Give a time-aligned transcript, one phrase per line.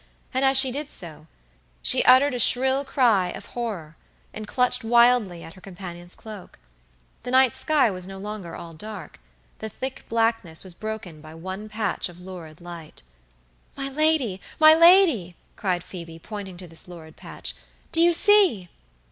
[0.33, 1.27] And she did so,
[1.83, 3.95] she uttered a shrill cry of horror,
[4.33, 6.57] and clutched wildly at her companion's cloak.
[7.21, 9.19] The night sky was no longer all dark.
[9.59, 13.03] The thick blackness was broken by one patch of lurid light.
[13.77, 17.55] "My lady, my lady!" cried Phoebe, pointing to this lurid patch;
[17.91, 18.69] "do you see?"